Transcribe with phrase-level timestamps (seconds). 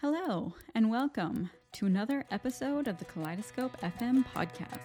[0.00, 4.78] Hello, and welcome to another episode of the Kaleidoscope FM podcast.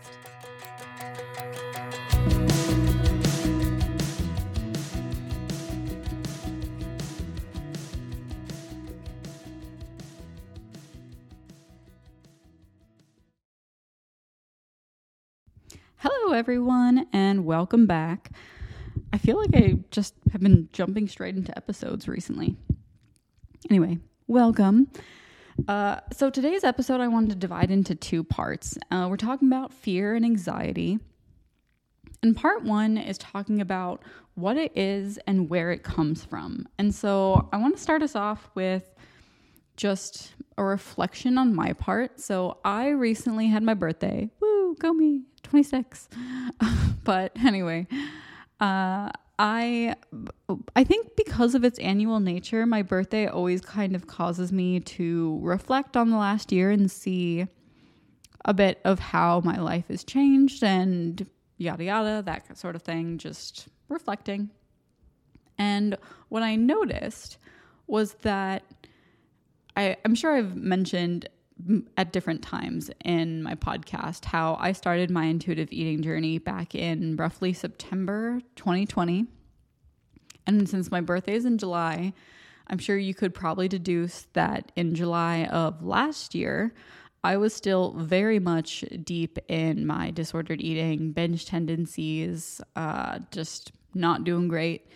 [15.97, 18.31] Hello, everyone, and welcome back.
[19.13, 22.57] I feel like I just have been jumping straight into episodes recently.
[23.69, 24.87] Anyway, welcome.
[25.67, 28.77] Uh, so, today's episode I wanted to divide into two parts.
[28.89, 30.99] Uh, we're talking about fear and anxiety.
[32.21, 34.01] And part one is talking about
[34.35, 36.67] what it is and where it comes from.
[36.79, 38.95] And so, I want to start us off with
[39.75, 42.19] just a reflection on my part.
[42.19, 44.29] So, I recently had my birthday.
[44.39, 46.09] Woo, go me, 26.
[47.03, 47.87] but anyway,
[48.59, 49.09] uh,
[49.43, 49.95] I
[50.73, 55.37] I think because of its annual nature, my birthday always kind of causes me to
[55.41, 57.45] reflect on the last year and see
[58.45, 63.17] a bit of how my life has changed and yada yada, that sort of thing,
[63.17, 64.49] just reflecting.
[65.57, 65.97] And
[66.29, 67.37] what I noticed
[67.85, 68.63] was that
[69.75, 71.27] I, I'm sure I've mentioned
[71.97, 77.15] at different times in my podcast how I started my intuitive eating journey back in
[77.15, 79.27] roughly September 2020.
[80.45, 82.13] And since my birthday is in July,
[82.67, 86.73] I'm sure you could probably deduce that in July of last year,
[87.23, 94.23] I was still very much deep in my disordered eating, binge tendencies, uh, just not
[94.25, 94.87] doing great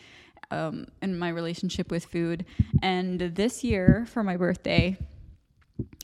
[0.51, 2.45] um, in my relationship with food.
[2.81, 4.97] And this year, for my birthday,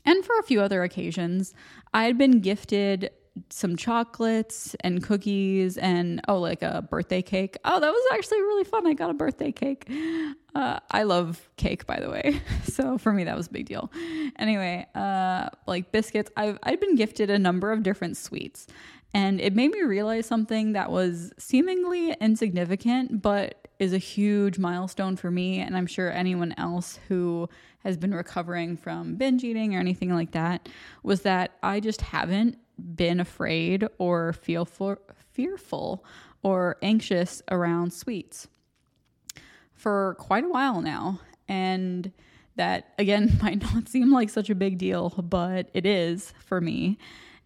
[0.06, 1.54] and for a few other occasions,
[1.92, 3.10] I had been gifted
[3.54, 7.56] some chocolates and cookies and oh like a birthday cake.
[7.64, 8.84] Oh that was actually really fun.
[8.84, 9.88] I got a birthday cake.
[10.56, 12.40] Uh, i love cake by the way.
[12.64, 13.92] So for me that was a big deal.
[14.40, 18.66] Anyway uh, like biscuits I've, i've been gifted a number of different sweets.
[19.14, 25.14] And it made me realize something that was seemingly insignificant but is a huge milestone
[25.14, 25.60] for me.
[25.60, 27.48] And i'm sure anyone else who
[27.84, 30.68] has been recovering from binge eating or anything like that
[31.04, 34.98] was that I just haven't been afraid or feel for,
[35.32, 36.04] fearful
[36.42, 38.48] or anxious around sweets
[39.74, 41.20] for quite a while now.
[41.48, 42.12] And
[42.56, 46.98] that, again, might not seem like such a big deal, but it is for me.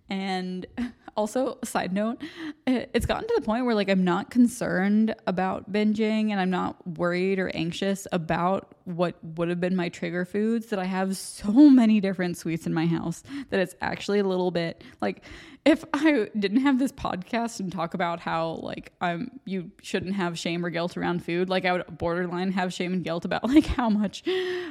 [0.08, 0.66] And
[1.18, 2.22] also, side note,
[2.64, 6.76] it's gotten to the point where like I'm not concerned about binging and I'm not
[6.96, 11.50] worried or anxious about what would have been my trigger foods that I have so
[11.70, 15.24] many different sweets in my house that it's actually a little bit like
[15.68, 20.38] if I didn't have this podcast and talk about how like I'm you shouldn't have
[20.38, 23.66] shame or guilt around food, like I would borderline have shame and guilt about like
[23.66, 24.22] how much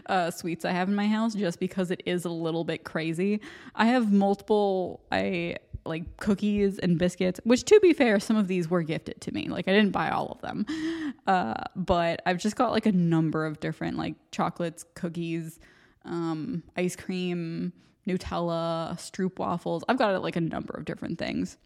[0.07, 3.41] uh, sweets I have in my house just because it is a little bit crazy.
[3.75, 8.69] I have multiple I like cookies and biscuits, which to be fair, some of these
[8.69, 9.47] were gifted to me.
[9.47, 10.65] Like I didn't buy all of them.
[11.27, 15.59] Uh, but I've just got like a number of different like chocolates, cookies,
[16.05, 17.73] um, ice cream,
[18.07, 19.83] Nutella, Stroop waffles.
[19.89, 21.57] I've got like a number of different things.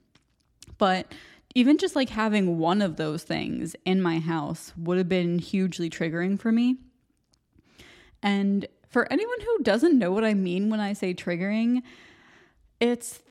[0.78, 1.14] But
[1.54, 5.90] even just like having one of those things in my house would have been hugely
[5.90, 6.78] triggering for me.
[8.24, 11.82] And for anyone who doesn't know what I mean when I say triggering,
[12.80, 13.22] it's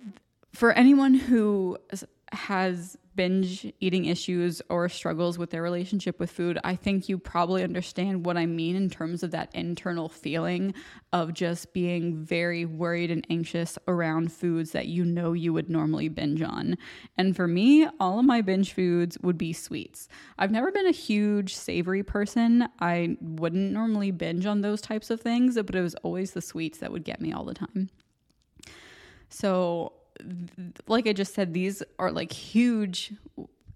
[0.52, 1.78] for anyone who
[2.32, 7.62] has binge eating issues or struggles with their relationship with food, I think you probably
[7.62, 10.74] understand what I mean in terms of that internal feeling
[11.12, 16.08] of just being very worried and anxious around foods that you know you would normally
[16.08, 16.78] binge on.
[17.18, 20.08] And for me, all of my binge foods would be sweets.
[20.38, 22.68] I've never been a huge savory person.
[22.78, 26.78] I wouldn't normally binge on those types of things, but it was always the sweets
[26.78, 27.90] that would get me all the time.
[29.28, 29.92] So
[30.86, 33.12] like I just said, these are like huge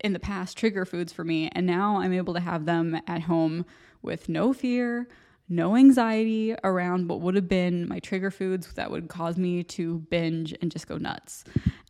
[0.03, 1.49] in the past trigger foods for me.
[1.53, 3.65] And now I'm able to have them at home
[4.03, 5.09] with no fear,
[5.49, 9.99] no anxiety around what would have been my trigger foods that would cause me to
[10.11, 11.45] binge and just go nuts.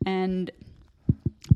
[0.06, 0.51] And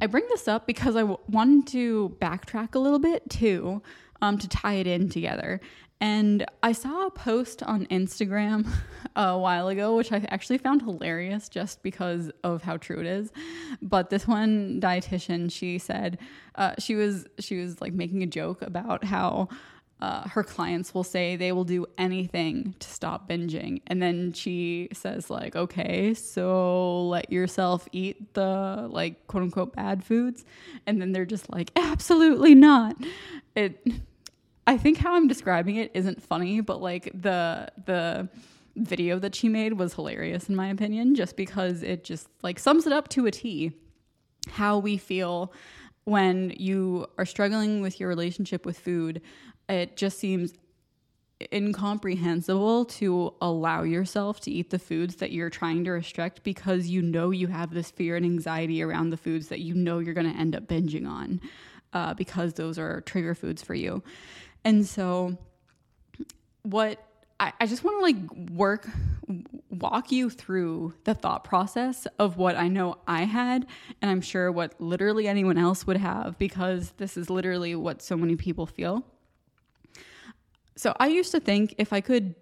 [0.00, 3.82] I bring this up because I w- wanted to backtrack a little bit too
[4.20, 5.60] um, to tie it in together.
[6.00, 8.68] And I saw a post on Instagram
[9.16, 13.32] a while ago, which I actually found hilarious just because of how true it is.
[13.82, 16.18] But this one dietitian, she said
[16.54, 19.48] uh, she was she was like making a joke about how
[20.00, 24.88] uh, her clients will say they will do anything to stop binging, and then she
[24.92, 30.44] says like, okay, so let yourself eat the like quote unquote bad foods,
[30.86, 32.96] and then they're just like, absolutely not.
[33.56, 33.84] It
[34.68, 38.28] I think how I'm describing it isn't funny, but like the the
[38.76, 42.86] video that she made was hilarious in my opinion, just because it just like sums
[42.86, 43.72] it up to a T
[44.50, 45.54] how we feel
[46.04, 49.22] when you are struggling with your relationship with food.
[49.70, 50.52] It just seems
[51.50, 57.00] incomprehensible to allow yourself to eat the foods that you're trying to restrict because you
[57.00, 60.30] know you have this fear and anxiety around the foods that you know you're going
[60.30, 61.40] to end up binging on
[61.92, 64.02] uh, because those are trigger foods for you.
[64.64, 65.38] And so,
[66.62, 67.02] what
[67.40, 68.88] I, I just want to like work,
[69.70, 73.66] walk you through the thought process of what I know I had,
[74.02, 78.16] and I'm sure what literally anyone else would have because this is literally what so
[78.16, 79.04] many people feel.
[80.76, 82.34] So I used to think if I could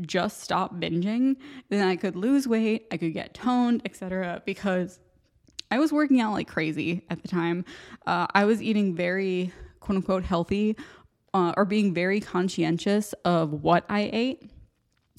[0.00, 1.36] just stop binging,
[1.68, 4.42] then I could lose weight, I could get toned, etc.
[4.44, 5.00] Because
[5.70, 7.64] I was working out like crazy at the time.
[8.06, 10.76] Uh, I was eating very quote unquote healthy
[11.34, 14.50] uh, or being very conscientious of what I ate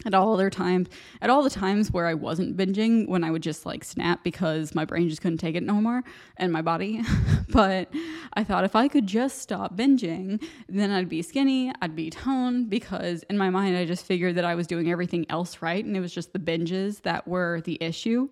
[0.06, 0.88] at all other times
[1.22, 4.76] at all the times where i wasn't binging when i would just like snap because
[4.76, 6.04] my brain just couldn't take it no more
[6.38, 7.02] and my body.
[7.50, 7.94] But
[8.34, 12.70] i thought if i could just stop binging then i'd be skinny i'd be toned
[12.70, 15.96] because in my mind i just figured that i was doing everything else right and
[15.96, 18.28] it was just the binges that were the issue.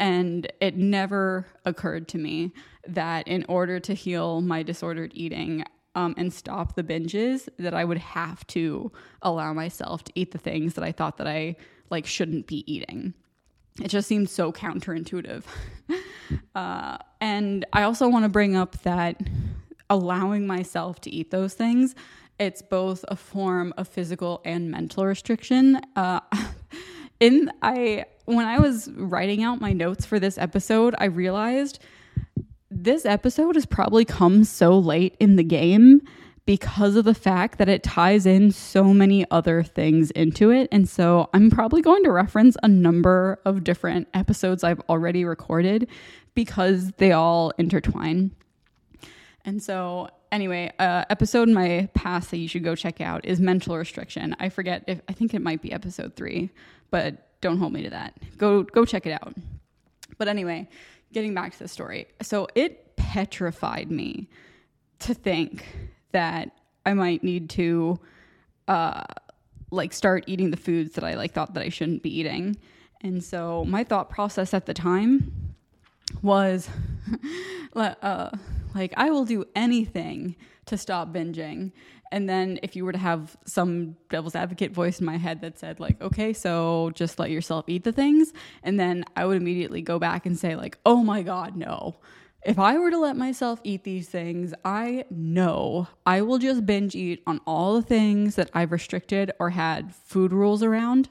[0.00, 2.52] And it never occurred to me
[2.86, 5.64] that in order to heal my disordered eating
[5.94, 8.92] um, and stop the binges that I would have to
[9.22, 11.56] allow myself to eat the things that I thought that I
[11.90, 13.14] like shouldn't be eating.
[13.82, 15.44] It just seemed so counterintuitive.
[16.54, 19.20] uh, and I also want to bring up that
[19.90, 21.94] allowing myself to eat those things,
[22.38, 25.80] it's both a form of physical and mental restriction.
[25.96, 26.20] Uh,
[27.20, 31.78] in I when I was writing out my notes for this episode, I realized
[32.82, 36.00] this episode has probably come so late in the game
[36.46, 40.68] because of the fact that it ties in so many other things into it.
[40.72, 45.88] And so I'm probably going to reference a number of different episodes I've already recorded
[46.34, 48.30] because they all intertwine.
[49.44, 53.40] And so, anyway, uh, episode in my past that you should go check out is
[53.40, 54.36] mental restriction.
[54.38, 56.50] I forget if I think it might be episode three,
[56.90, 58.14] but don't hold me to that.
[58.36, 59.34] Go go check it out.
[60.16, 60.68] But anyway,
[61.12, 62.06] getting back to the story.
[62.22, 64.28] So it petrified me
[65.00, 65.64] to think
[66.12, 66.50] that
[66.84, 67.98] I might need to
[68.66, 69.04] uh
[69.70, 72.56] like start eating the foods that I like thought that I shouldn't be eating.
[73.00, 75.54] And so my thought process at the time
[76.22, 76.68] was
[77.76, 78.30] uh,
[78.74, 81.72] like I will do anything to stop binging.
[82.10, 85.58] And then if you were to have some devil's advocate voice in my head that
[85.58, 88.32] said like, okay, so just let yourself eat the things,
[88.62, 91.96] and then I would immediately go back and say like, oh my god, no.
[92.44, 96.94] If I were to let myself eat these things, I know I will just binge
[96.94, 101.08] eat on all the things that I've restricted or had food rules around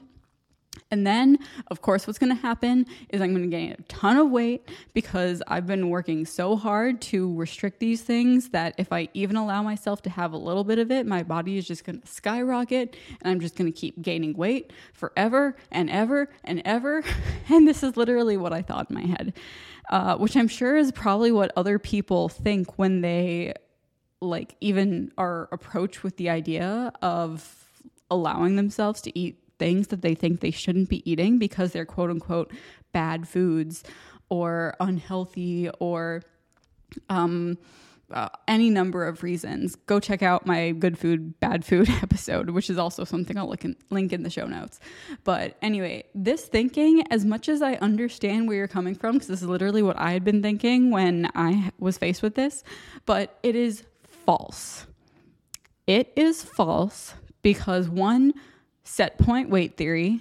[0.90, 1.38] and then,
[1.70, 4.68] of course, what's going to happen is I'm going to gain a ton of weight
[4.94, 9.62] because I've been working so hard to restrict these things that if I even allow
[9.62, 12.96] myself to have a little bit of it, my body is just going to skyrocket
[13.20, 17.02] and I'm just going to keep gaining weight forever and ever and ever.
[17.50, 19.32] And this is literally what I thought in my head,
[19.88, 23.54] uh, which I'm sure is probably what other people think when they
[24.20, 27.64] like even are approached with the idea of
[28.10, 32.10] allowing themselves to eat things that they think they shouldn't be eating because they're quote
[32.10, 32.52] unquote
[32.92, 33.84] bad foods
[34.28, 36.22] or unhealthy or
[37.08, 37.58] um,
[38.10, 39.76] uh, any number of reasons.
[39.86, 43.76] Go check out my good food, bad food episode, which is also something I'll in,
[43.90, 44.80] link in the show notes.
[45.24, 49.42] But anyway, this thinking, as much as I understand where you're coming from, because this
[49.42, 52.64] is literally what I had been thinking when I was faced with this,
[53.04, 54.86] but it is false.
[55.86, 58.34] It is false because one,
[58.88, 60.20] set point weight theory.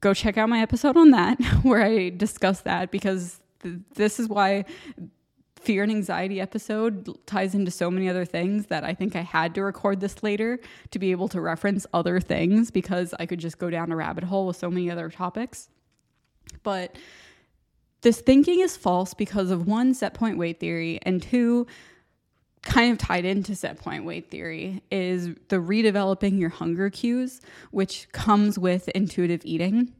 [0.00, 4.28] Go check out my episode on that where I discuss that because th- this is
[4.28, 4.64] why
[5.56, 9.56] fear and anxiety episode ties into so many other things that I think I had
[9.56, 10.60] to record this later
[10.92, 14.24] to be able to reference other things because I could just go down a rabbit
[14.24, 15.68] hole with so many other topics.
[16.62, 16.96] But
[18.02, 21.66] this thinking is false because of one, set point weight theory, and two,
[22.62, 28.08] kind of tied into set point weight theory is the redeveloping your hunger cues, which
[28.12, 29.92] comes with intuitive eating.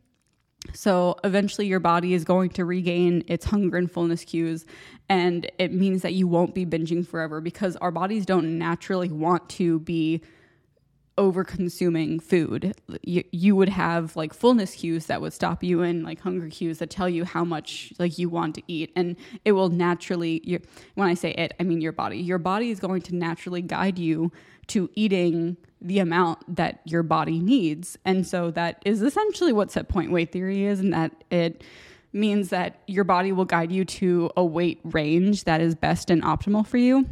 [0.74, 4.66] So eventually, your body is going to regain its hunger and fullness cues,
[5.08, 9.48] and it means that you won't be binging forever because our bodies don't naturally want
[9.50, 10.22] to be
[11.18, 12.74] over consuming food.
[13.02, 16.78] You, you would have like fullness cues that would stop you and like hunger cues
[16.78, 18.92] that tell you how much like you want to eat.
[18.96, 20.60] And it will naturally, your,
[20.94, 22.18] when I say it, I mean your body.
[22.18, 24.32] Your body is going to naturally guide you
[24.68, 27.98] to eating the amount that your body needs.
[28.04, 31.64] And so that is essentially what set point weight theory is, and that it
[32.12, 36.22] means that your body will guide you to a weight range that is best and
[36.22, 37.06] optimal for you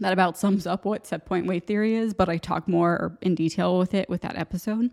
[0.00, 3.34] that about sums up what set point weight theory is, but I talk more in
[3.34, 4.90] detail with it with that episode.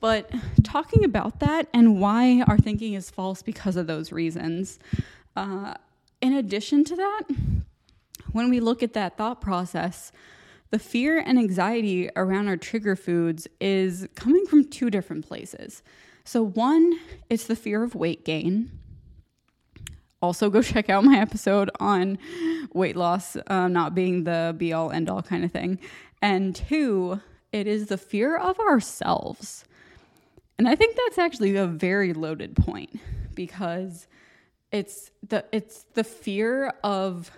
[0.00, 0.30] But
[0.62, 4.78] talking about that and why our thinking is false because of those reasons.
[5.34, 5.74] Uh,
[6.20, 7.22] in addition to that,
[8.32, 10.12] when we look at that thought process,
[10.70, 15.82] the fear and anxiety around our trigger foods is coming from two different places.
[16.24, 16.98] So, one,
[17.30, 18.70] it's the fear of weight gain,
[20.22, 22.18] also go check out my episode on
[22.72, 25.78] weight loss um, not being the be all end all kind of thing.
[26.22, 27.20] And two,
[27.52, 29.64] it is the fear of ourselves.
[30.58, 32.98] And I think that's actually a very loaded point
[33.34, 34.06] because
[34.72, 37.30] it's the it's the fear of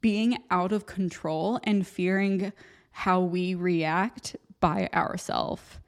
[0.00, 2.52] being out of control and fearing
[2.90, 5.78] how we react by ourselves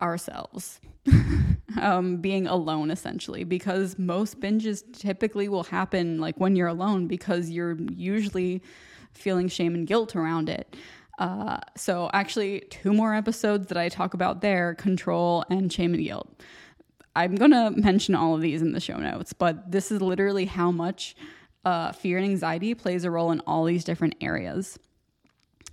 [0.00, 0.80] ourselves
[1.80, 7.50] um, being alone essentially because most binges typically will happen like when you're alone because
[7.50, 8.62] you're usually
[9.12, 10.76] feeling shame and guilt around it.
[11.18, 16.04] Uh, so actually two more episodes that i talk about there control and shame and
[16.04, 16.42] guilt.
[17.14, 20.44] I'm going to mention all of these in the show notes but this is literally
[20.44, 21.16] how much
[21.64, 24.78] uh, fear and anxiety plays a role in all these different areas.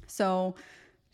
[0.08, 0.56] So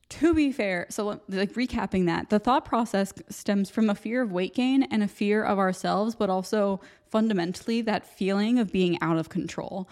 [0.10, 4.32] to be fair, so like recapping that, the thought process stems from a fear of
[4.32, 9.18] weight gain and a fear of ourselves, but also fundamentally that feeling of being out
[9.18, 9.88] of control.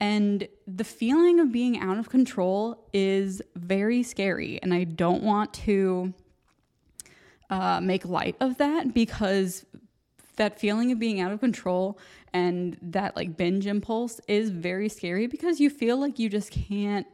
[0.00, 4.58] And the feeling of being out of control is very scary.
[4.62, 6.14] And I don't want to
[7.48, 9.66] uh, make light of that because
[10.36, 11.98] that feeling of being out of control
[12.32, 17.06] and that like binge impulse is very scary because you feel like you just can't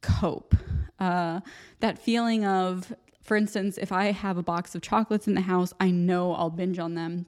[0.00, 0.54] cope
[0.98, 1.40] uh,
[1.80, 5.72] that feeling of, for instance, if I have a box of chocolates in the house,
[5.80, 7.26] I know I'll binge on them.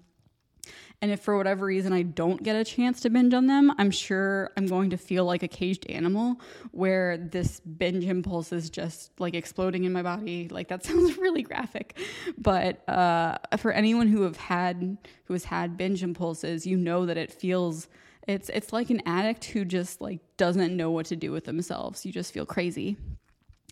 [1.04, 3.90] And if for whatever reason I don't get a chance to binge on them, I'm
[3.90, 6.40] sure I'm going to feel like a caged animal
[6.70, 10.48] where this binge impulse is just like exploding in my body.
[10.48, 11.98] Like that sounds really graphic.
[12.38, 17.18] But uh, for anyone who have had who has had binge impulses, you know that
[17.18, 17.88] it feels
[18.26, 22.06] it's it's like an addict who just like doesn't know what to do with themselves.
[22.06, 22.96] You just feel crazy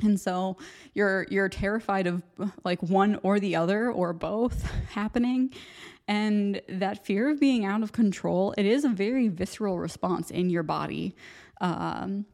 [0.01, 0.57] and so
[0.95, 2.23] you're you're terrified of
[2.65, 5.53] like one or the other or both happening.
[6.09, 10.51] And that fear of being out of control it is a very visceral response in
[10.51, 11.15] your body.
[11.61, 12.27] Um,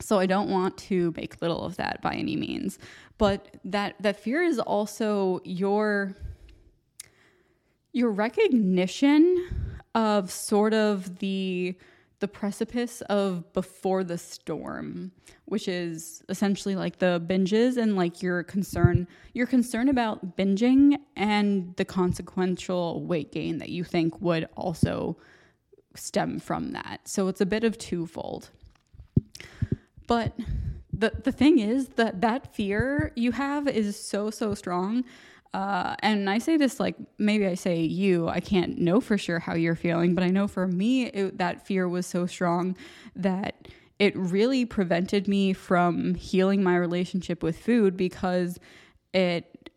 [0.00, 2.78] so i don't want to make little of that by any means.
[3.18, 6.16] But that that fear is also your
[7.92, 11.76] your recognition of sort of the
[12.22, 15.10] the precipice of before the storm,
[15.46, 21.74] which is essentially like the binges and like your concern, your concern about binging and
[21.74, 25.16] the consequential weight gain that you think would also
[25.96, 27.00] stem from that.
[27.08, 28.50] So it's a bit of twofold.
[30.06, 30.38] But
[30.92, 35.02] the the thing is that that fear you have is so so strong
[35.54, 39.38] uh, and I say this like maybe I say you, I can't know for sure
[39.38, 42.76] how you're feeling, but I know for me it, that fear was so strong
[43.16, 43.68] that
[43.98, 48.58] it really prevented me from healing my relationship with food because
[49.12, 49.70] it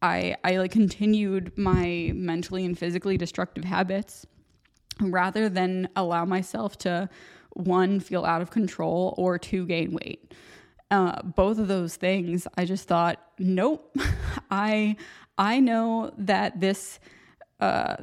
[0.00, 4.26] I I like continued my mentally and physically destructive habits
[5.00, 7.10] rather than allow myself to
[7.52, 10.32] one feel out of control or two gain weight
[10.90, 13.96] uh, both of those things, I just thought, nope.
[14.50, 14.96] I
[15.38, 17.00] I know that this
[17.60, 17.96] uh,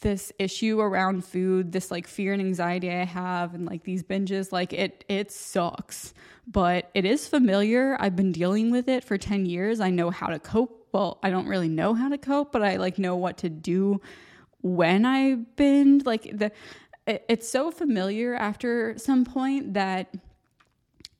[0.00, 4.52] this issue around food, this like fear and anxiety I have, and like these binges,
[4.52, 6.14] like it it sucks,
[6.46, 7.96] but it is familiar.
[8.00, 9.80] I've been dealing with it for ten years.
[9.80, 10.88] I know how to cope.
[10.92, 14.00] Well, I don't really know how to cope, but I like know what to do
[14.62, 16.04] when I binge.
[16.04, 16.50] Like the
[17.06, 20.14] it, it's so familiar after some point that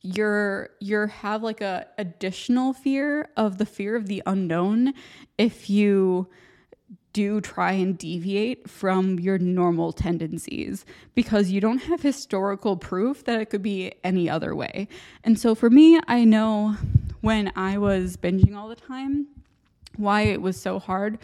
[0.03, 4.95] you're you're have like a additional fear of the fear of the unknown
[5.37, 6.29] if you
[7.13, 13.41] do try and deviate from your normal tendencies because you don't have historical proof that
[13.41, 14.87] it could be any other way.
[15.25, 16.77] And so for me, I know
[17.21, 19.27] when I was binging all the time,
[19.97, 21.19] why it was so hard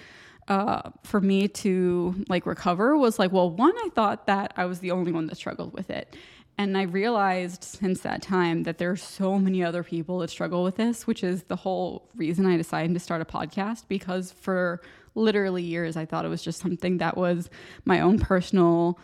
[0.49, 4.80] uh, for me to like recover was like, well, one, I thought that I was
[4.80, 6.16] the only one that struggled with it.
[6.58, 10.62] And I realized since that time that there are so many other people that struggle
[10.62, 14.80] with this, which is the whole reason I decided to start a podcast because for
[15.14, 17.50] literally years I thought it was just something that was
[17.84, 18.98] my own personal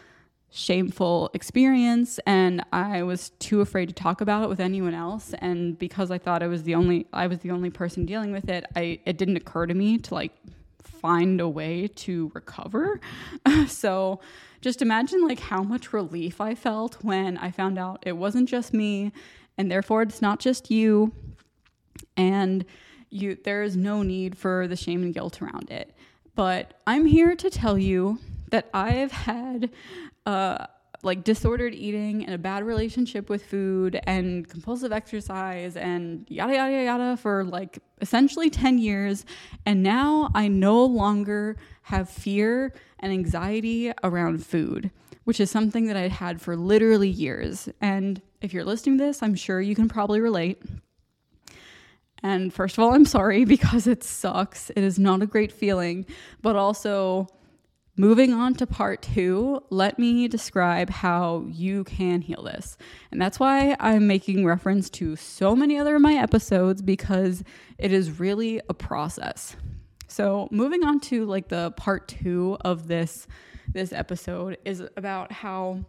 [0.51, 2.19] shameful experience.
[2.27, 5.35] And I was too afraid to talk about it with anyone else.
[5.39, 8.49] And because I thought I was the only I was the only person dealing with
[8.49, 10.33] it I it didn't occur to me to like
[11.03, 13.01] find a way to recover.
[13.67, 14.21] So
[14.61, 18.73] just imagine like how much relief I felt when I found out it wasn't just
[18.73, 19.13] me
[19.59, 21.13] and therefore it's not just you.
[22.17, 22.65] And
[23.11, 25.95] you there is no need for the shame and guilt around it.
[26.35, 28.19] But I'm here to tell you
[28.51, 29.71] that I've had
[30.25, 30.67] uh,
[31.03, 36.85] like disordered eating and a bad relationship with food and compulsive exercise and yada yada
[36.85, 39.25] yada for like essentially 10 years.
[39.67, 44.91] And now I no longer have fear and anxiety around food
[45.25, 47.69] which is something that I'd had for literally years.
[47.81, 50.63] And if you're listening to this I'm sure you can probably relate.
[52.23, 54.71] And first of all I'm sorry because it sucks.
[54.71, 56.07] It is not a great feeling
[56.43, 57.27] but also
[57.97, 62.79] Moving on to part two, let me describe how you can heal this.
[63.11, 67.45] And that's why I'm making reference to so many other of my episodes because
[67.77, 69.57] it is really a process.
[70.09, 73.27] So, moving on to like the part two of this
[73.69, 75.85] this episode is about how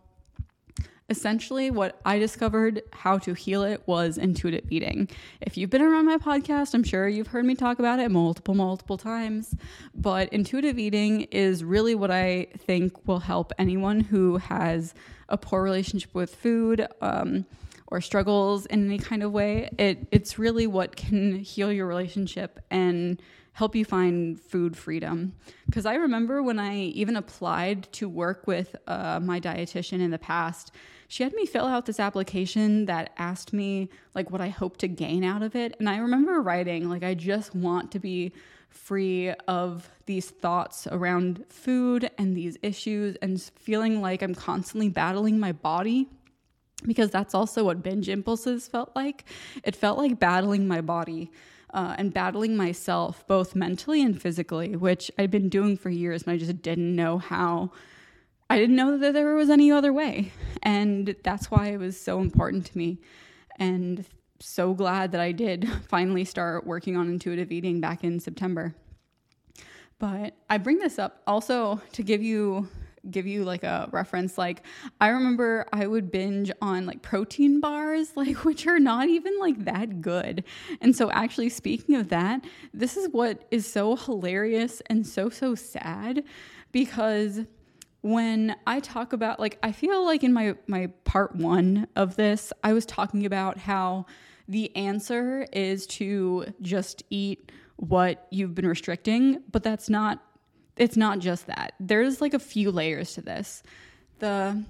[1.10, 5.10] essentially what I discovered how to heal it was intuitive eating.
[5.42, 8.56] If you've been around my podcast, I'm sure you've heard me talk about it multiple,
[8.56, 9.56] multiple times.
[9.94, 14.94] But intuitive eating is really what I think will help anyone who has
[15.30, 16.88] a poor relationship with food.
[17.02, 17.46] Um,
[17.88, 22.60] or struggles in any kind of way, it it's really what can heal your relationship
[22.72, 23.22] and
[23.54, 25.34] help you find food freedom.
[25.66, 30.18] Because I remember when I even applied to work with uh, my dietitian in the
[30.18, 30.72] past,
[31.08, 34.88] she had me fill out this application that asked me like what I hope to
[34.88, 35.76] gain out of it.
[35.80, 38.34] And I remember writing, like, I just want to be
[38.70, 45.40] free of these thoughts around food and these issues and feeling like I'm constantly battling
[45.40, 46.10] my body
[46.84, 49.26] because that's also what binge impulses felt like.
[49.64, 51.32] It felt like battling my body.
[51.74, 56.32] Uh, and battling myself both mentally and physically, which I'd been doing for years and
[56.32, 57.72] I just didn't know how
[58.48, 60.32] I didn't know that there was any other way.
[60.62, 63.00] And that's why it was so important to me.
[63.58, 64.06] And
[64.40, 68.76] so glad that I did finally start working on intuitive eating back in September.
[70.00, 72.68] But I bring this up also to give you
[73.10, 74.64] give you like a reference like
[75.02, 79.66] i remember i would binge on like protein bars like which are not even like
[79.66, 80.44] that good.
[80.82, 85.56] And so actually speaking of that this is what is so hilarious and so so
[85.56, 86.24] sad
[86.72, 87.42] because
[88.02, 92.52] when I talk about like I feel like in my my part 1 of this
[92.64, 94.06] I was talking about how
[94.48, 100.22] the answer is to just eat what you've been restricting, but that's not
[100.78, 101.74] it's not just that.
[101.80, 103.64] There's like a few layers to this.
[104.20, 104.64] The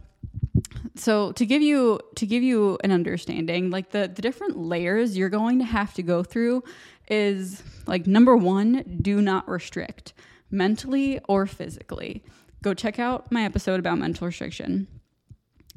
[0.95, 5.29] so to give you to give you an understanding, like the the different layers you're
[5.29, 6.63] going to have to go through
[7.09, 10.13] is like number 1, do not restrict
[10.49, 12.23] mentally or physically
[12.63, 14.87] go check out my episode about mental restriction.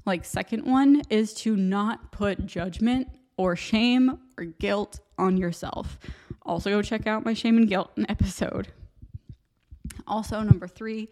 [0.07, 5.99] Like, second one is to not put judgment or shame or guilt on yourself.
[6.43, 8.69] Also, go check out my shame and guilt episode.
[10.07, 11.09] Also, number three,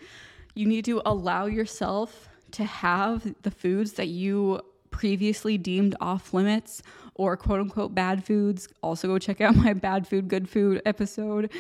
[0.55, 4.61] you need to allow yourself to have the foods that you
[4.91, 6.81] previously deemed off limits
[7.17, 8.69] or quote unquote bad foods.
[8.81, 11.51] Also, go check out my bad food, good food episode.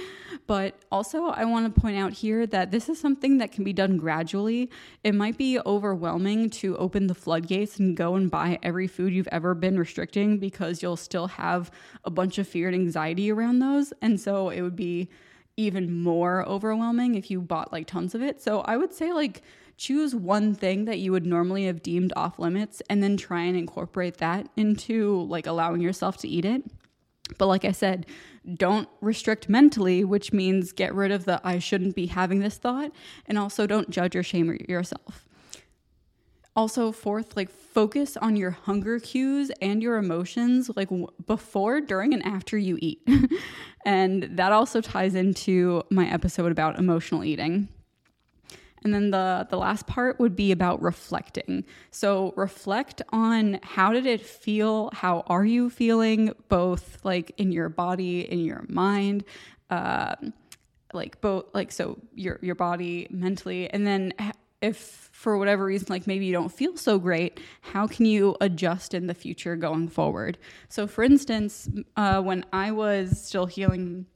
[0.46, 3.72] But also, I want to point out here that this is something that can be
[3.72, 4.70] done gradually.
[5.02, 9.28] It might be overwhelming to open the floodgates and go and buy every food you've
[9.32, 11.72] ever been restricting because you'll still have
[12.04, 13.92] a bunch of fear and anxiety around those.
[14.00, 15.08] And so it would be
[15.56, 18.42] even more overwhelming if you bought like tons of it.
[18.42, 19.42] So I would say, like,
[19.76, 23.56] choose one thing that you would normally have deemed off limits and then try and
[23.56, 26.62] incorporate that into like allowing yourself to eat it.
[27.38, 28.06] But like I said,
[28.54, 32.92] don't restrict mentally, which means get rid of the I shouldn't be having this thought,
[33.26, 35.26] and also don't judge or shame yourself.
[36.56, 42.14] Also, fourth, like focus on your hunger cues and your emotions, like w- before, during,
[42.14, 43.00] and after you eat.
[43.84, 47.68] and that also ties into my episode about emotional eating.
[48.84, 51.64] And then the the last part would be about reflecting.
[51.90, 54.90] So reflect on how did it feel?
[54.92, 59.24] How are you feeling both like in your body, in your mind?
[59.70, 60.14] Uh,
[60.92, 64.12] like both like so your your body mentally and then
[64.64, 68.94] if for whatever reason, like maybe you don't feel so great, how can you adjust
[68.94, 70.36] in the future going forward?
[70.68, 74.06] So, for instance, uh, when I was still healing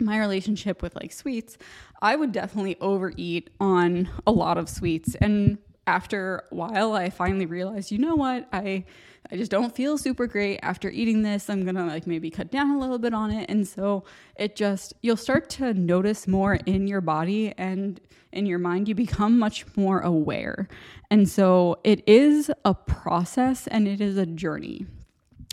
[0.00, 1.58] my relationship with like sweets,
[2.00, 5.14] I would definitely overeat on a lot of sweets.
[5.16, 8.48] And after a while, I finally realized, you know what?
[8.52, 8.84] I
[9.30, 11.50] I just don't feel super great after eating this.
[11.50, 13.50] I'm gonna like maybe cut down a little bit on it.
[13.50, 14.04] And so
[14.36, 18.00] it just, you'll start to notice more in your body and
[18.32, 18.88] in your mind.
[18.88, 20.68] You become much more aware.
[21.10, 24.86] And so it is a process and it is a journey.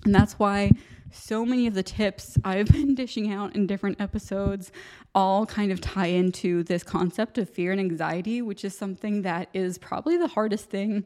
[0.05, 0.71] And that's why
[1.13, 4.71] so many of the tips I've been dishing out in different episodes
[5.15, 9.49] all kind of tie into this concept of fear and anxiety, which is something that
[9.53, 11.05] is probably the hardest thing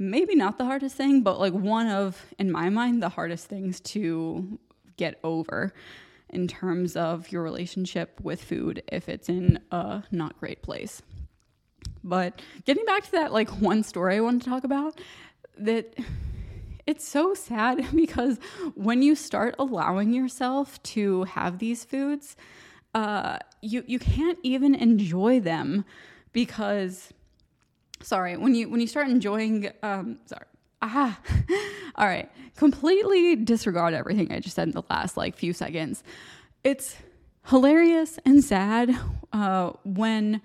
[0.00, 3.78] maybe not the hardest thing, but like one of, in my mind, the hardest things
[3.80, 4.58] to
[4.96, 5.74] get over
[6.30, 11.02] in terms of your relationship with food if it's in a not great place.
[12.02, 14.98] But getting back to that, like one story I wanted to talk about,
[15.58, 15.94] that
[16.90, 18.38] it's so sad because
[18.74, 22.36] when you start allowing yourself to have these foods,
[22.94, 25.84] uh, you you can't even enjoy them
[26.32, 27.12] because
[28.02, 30.46] sorry when you when you start enjoying um sorry
[30.80, 31.20] ah
[31.96, 36.02] all right completely disregard everything i just said in the last like few seconds.
[36.64, 36.96] It's
[37.46, 38.98] hilarious and sad
[39.32, 40.40] uh, when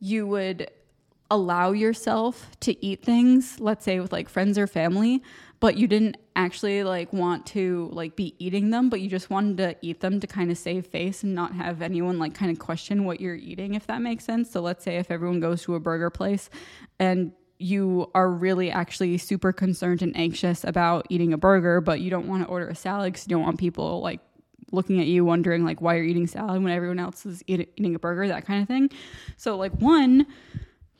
[0.00, 0.70] you would
[1.30, 5.22] allow yourself to eat things let's say with like friends or family
[5.60, 9.56] but you didn't actually like want to like be eating them but you just wanted
[9.56, 12.58] to eat them to kind of save face and not have anyone like kind of
[12.58, 14.50] question what you're eating if that makes sense.
[14.50, 16.50] So let's say if everyone goes to a burger place
[16.98, 22.10] and you are really actually super concerned and anxious about eating a burger but you
[22.10, 24.20] don't want to order a salad because you don't want people like
[24.72, 27.94] looking at you wondering like why you're eating salad when everyone else is eat- eating
[27.94, 28.90] a burger that kind of thing.
[29.38, 30.26] So like one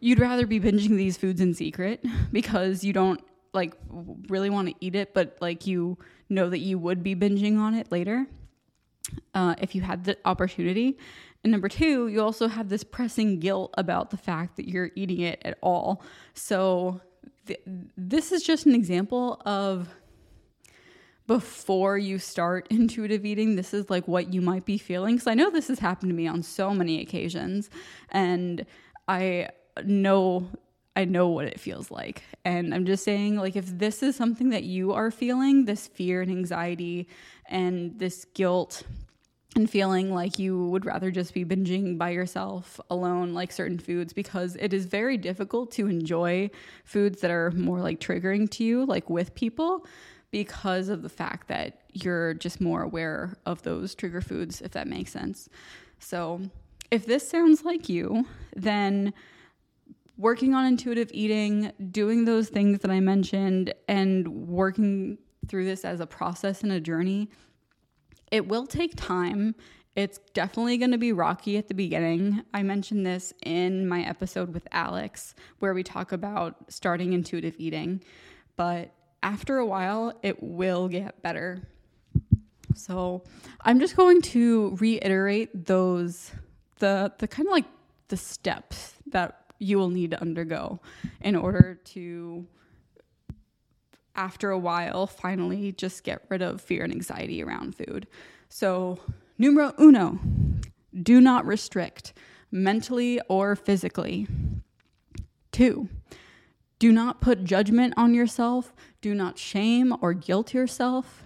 [0.06, 3.20] you'd rather be binging these foods in secret because you don't
[3.52, 3.74] like
[4.28, 7.74] really want to eat it, but like you know that you would be binging on
[7.74, 8.26] it later
[9.34, 10.96] uh, if you had the opportunity.
[11.42, 15.20] And number two, you also have this pressing guilt about the fact that you're eating
[15.20, 16.02] it at all.
[16.34, 17.00] So
[17.46, 17.60] th-
[17.96, 19.88] this is just an example of
[21.26, 25.16] before you start intuitive eating, this is like what you might be feeling.
[25.16, 27.70] Because I know this has happened to me on so many occasions.
[28.10, 28.66] And
[29.08, 29.48] I
[29.84, 30.48] know
[30.96, 32.22] I know what it feels like.
[32.46, 36.22] And I'm just saying, like, if this is something that you are feeling, this fear
[36.22, 37.06] and anxiety
[37.50, 38.82] and this guilt
[39.54, 44.14] and feeling like you would rather just be binging by yourself alone, like certain foods,
[44.14, 46.48] because it is very difficult to enjoy
[46.84, 49.86] foods that are more like triggering to you, like with people,
[50.30, 54.86] because of the fact that you're just more aware of those trigger foods, if that
[54.86, 55.48] makes sense.
[55.98, 56.40] So,
[56.90, 59.12] if this sounds like you, then
[60.16, 66.00] working on intuitive eating, doing those things that I mentioned, and working through this as
[66.00, 67.30] a process and a journey,
[68.30, 69.54] it will take time.
[69.94, 72.42] It's definitely going to be rocky at the beginning.
[72.52, 78.02] I mentioned this in my episode with Alex, where we talk about starting intuitive eating.
[78.56, 81.62] But after a while, it will get better.
[82.74, 83.24] So
[83.62, 86.30] I'm just going to reiterate those
[86.78, 87.64] the the kind of like
[88.08, 90.80] the steps that you will need to undergo
[91.20, 92.46] in order to
[94.14, 98.06] after a while finally just get rid of fear and anxiety around food.
[98.48, 98.98] So,
[99.38, 100.18] numero uno,
[101.02, 102.14] do not restrict
[102.50, 104.26] mentally or physically.
[105.52, 105.88] Two,
[106.78, 108.74] do not put judgment on yourself.
[109.00, 111.25] Do not shame or guilt yourself.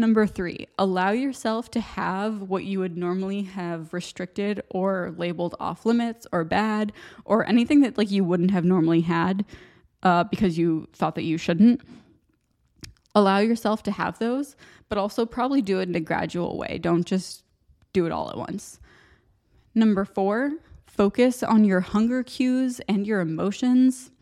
[0.00, 5.84] Number three, allow yourself to have what you would normally have restricted or labeled off
[5.84, 6.94] limits or bad
[7.26, 9.44] or anything that like you wouldn't have normally had
[10.02, 11.82] uh, because you thought that you shouldn't.
[13.14, 14.56] Allow yourself to have those,
[14.88, 16.78] but also probably do it in a gradual way.
[16.78, 17.44] Don't just
[17.92, 18.80] do it all at once.
[19.74, 20.52] Number four,
[20.86, 24.12] focus on your hunger cues and your emotions.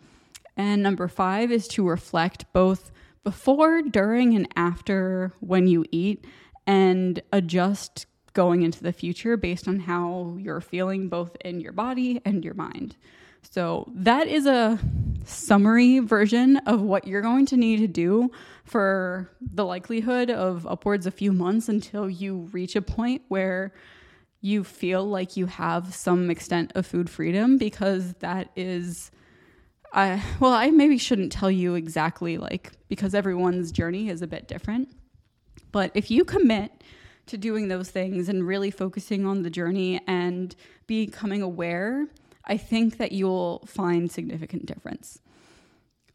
[0.57, 2.91] And number five is to reflect both
[3.25, 6.25] before, during, and after when you eat
[6.67, 12.21] and adjust going into the future based on how you're feeling both in your body
[12.25, 12.97] and your mind.
[13.51, 14.79] So, that is a
[15.25, 18.31] summary version of what you're going to need to do
[18.65, 23.73] for the likelihood of upwards a few months until you reach a point where
[24.41, 29.11] you feel like you have some extent of food freedom because that is
[29.92, 34.48] I well, I maybe shouldn't tell you exactly like because everyone's journey is a bit
[34.48, 34.90] different.
[35.72, 36.72] But if you commit
[37.27, 40.55] to doing those things and really focusing on the journey and
[40.87, 42.09] becoming aware,
[42.44, 45.20] I think that you'll find significant difference.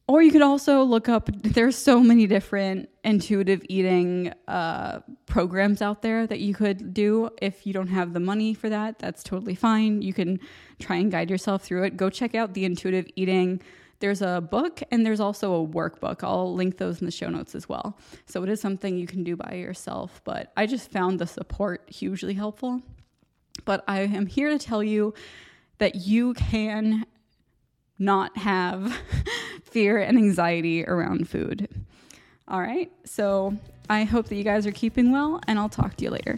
[0.05, 6.01] Or you could also look up, there's so many different intuitive eating uh, programs out
[6.01, 7.29] there that you could do.
[7.41, 10.01] If you don't have the money for that, that's totally fine.
[10.01, 10.41] You can
[10.79, 11.95] try and guide yourself through it.
[11.95, 13.61] Go check out the intuitive eating.
[13.99, 16.21] There's a book and there's also a workbook.
[16.21, 17.97] I'll link those in the show notes as well.
[18.25, 21.89] So it is something you can do by yourself, but I just found the support
[21.89, 22.81] hugely helpful.
[23.63, 25.13] But I am here to tell you
[25.77, 27.05] that you can
[28.03, 28.95] not have
[29.63, 31.67] fear and anxiety around food.
[32.47, 33.57] All right, so
[33.89, 36.37] I hope that you guys are keeping well, and I'll talk to you later.